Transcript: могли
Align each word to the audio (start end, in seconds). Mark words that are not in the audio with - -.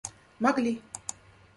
могли 0.41 0.75